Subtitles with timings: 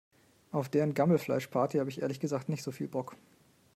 [0.51, 3.15] Auf deren Gammelfleischparty habe ich ehrlich gesagt nicht so viel Bock.